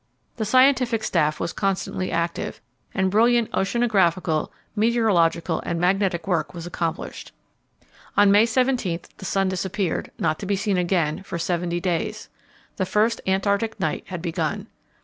The 0.37 0.45
scientific 0.45 1.03
staff 1.03 1.39
was 1.39 1.53
constantly 1.53 2.11
active, 2.11 2.59
and 2.91 3.11
brilliant 3.11 3.51
oceanographical, 3.51 4.49
meteorological, 4.75 5.61
and 5.63 5.79
magnetic 5.79 6.25
work 6.27 6.55
was 6.55 6.65
accomplished. 6.65 7.31
On 8.17 8.31
May 8.31 8.47
17 8.47 9.01
the 9.17 9.25
sun 9.25 9.47
disappeared, 9.47 10.09
not 10.17 10.39
to 10.39 10.47
be 10.47 10.55
seen 10.55 10.77
again 10.77 11.21
for 11.21 11.37
seventy 11.37 11.79
days. 11.79 12.29
The 12.77 12.85
first 12.87 13.21
Antarctic 13.27 13.79
night 13.79 14.05
had 14.07 14.23
begun. 14.23 14.65